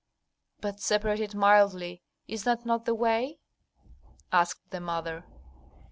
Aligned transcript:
"But 0.61 0.79
separated 0.79 1.35
mildly; 1.35 2.01
is 2.27 2.43
that 2.45 2.65
not 2.65 2.85
the 2.85 2.95
way?" 2.95 3.37
asked 4.31 4.71
the 4.71 4.81
mother. 4.81 5.25